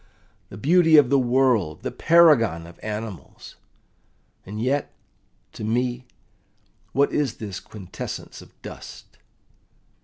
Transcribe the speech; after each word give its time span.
The 0.49 0.57
beauty 0.57 0.97
of 0.97 1.11
the 1.11 1.19
world, 1.19 1.83
the 1.83 1.91
paragon 1.91 2.65
of 2.65 2.79
animals! 2.81 3.55
And 4.47 4.59
yet, 4.59 4.91
to 5.53 5.63
me, 5.63 6.07
what 6.91 7.13
is 7.13 7.35
this 7.37 7.59
quintessence 7.59 8.41
of 8.41 8.59
dust? 8.63 9.19